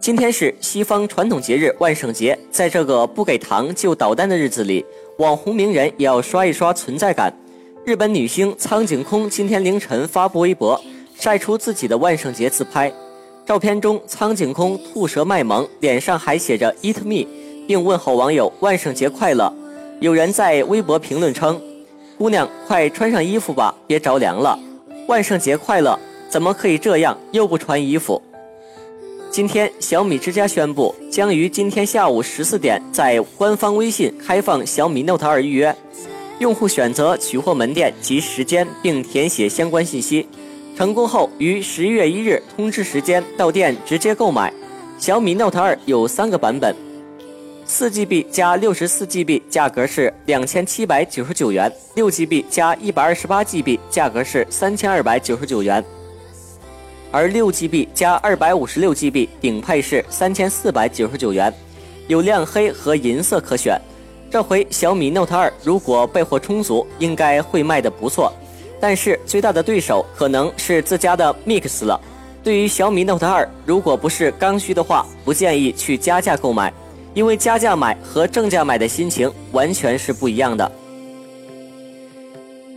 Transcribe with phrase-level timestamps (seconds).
[0.00, 4.84] 今天是西方传统节日万圣节，在这个不给糖就捣蛋的日子里，
[5.18, 7.32] 网红名人也要刷一刷存在感。
[7.84, 10.80] 日本女星苍井空今天凌晨发布微博，
[11.18, 12.92] 晒出自己的万圣节自拍。
[13.44, 17.26] 照片中，苍井空吐舌卖萌，脸上还写着 “Eat me”，
[17.66, 19.52] 并问候网友万圣节快乐。
[20.00, 21.60] 有人在微博评论称
[22.16, 24.58] ：“姑娘，快穿上衣服吧，别着凉了。”
[25.08, 25.98] 万圣节快乐，
[26.30, 28.22] 怎么可以这样又不穿衣服？
[29.30, 35.76] 今天，小米之家宣布将于今天下午十四点在官方微信开放小米 Note 2预约，
[36.38, 40.26] 用户选择取货门店及时间，并填写相关信息。
[40.76, 44.52] 成功后，于十一月一日通知时间到店直接购买。
[44.98, 46.74] 小米 Note 2有三个版本，
[47.64, 55.84] 四 GB 加六十四 GB 价格是两千七百九十九元，六 GB 加一百二十八 GB 价格是三千二百九十九元，
[57.10, 61.52] 而六 GB 加二百五十六 GB 顶配是三千四百九十九元，
[62.06, 63.80] 有亮黑和银色可选。
[64.30, 68.32] 这回小米 Note 2如果备货充足，应该会卖得不错。
[68.80, 72.00] 但是最大的对手可能是自家的 Mix 了。
[72.44, 76.72] 对于小米 Note 2，如果不是刚需的话，不建议去加价购买，
[77.14, 80.70] 因为加价买和正价买的心情完全是不一样的。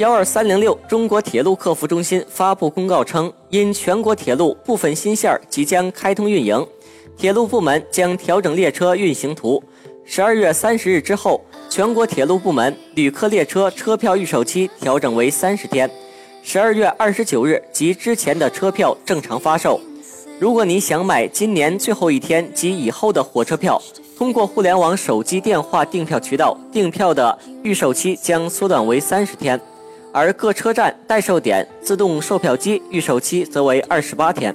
[0.00, 6.66] 幺二三零六中国铁路客服中心发布公告称，因全国铁路部分新线即将开通运营，
[7.18, 9.62] 铁路部门将调整列车运行图。
[10.06, 11.38] 十二月三十日之后。
[11.68, 15.88] 全国铁路部门旅客列车车票预售期调整为三十天，
[16.42, 19.78] 十二月二十九日及之前的车票正常发售。
[20.40, 23.80] 如果你想买今年最后一天及以后的火车票，
[24.18, 29.60] 通过互联网、手机、电话订票渠道订票的预售期将缩短为三十天，
[30.12, 34.54] 而各车站代售点自动售票机预售期则为二十八天。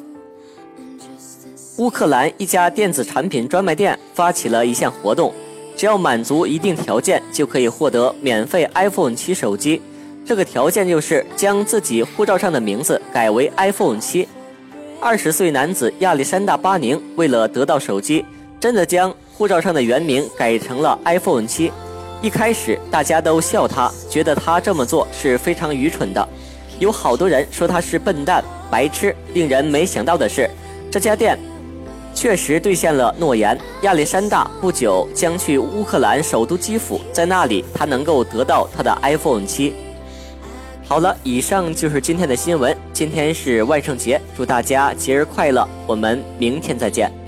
[1.77, 5.33] 乌克兰一家电子产品专卖店发起了一项活动。
[5.77, 9.81] 只要满足一定条件，就可以获得免费 iPhone 七手机。
[10.25, 14.25] 这个条件就是将自己护照上的名字改为 iPhone 七。
[15.01, 18.23] 二十岁男子亚历山大·巴宁为了得到手机，
[18.57, 21.69] 真的将护照上的原名改成了 iPhone 七。
[22.21, 26.27] 一开始大家都笑他，觉得他这么做是非常愚蠢的。
[26.79, 29.15] 有好多人说他是笨蛋、白痴。
[29.33, 30.49] 令人没想到的是，
[30.91, 31.37] 这家店。
[32.13, 33.57] 确实兑现了诺言。
[33.81, 39.73] 亚历山大不久将去乌克兰首都基辅，在那里他能够得到他的 iPhone 七。
[40.87, 42.75] 好了，以上就是今天的新闻。
[42.93, 45.67] 今天是万圣节，祝大家节日快乐！
[45.85, 47.24] 我们明天再见。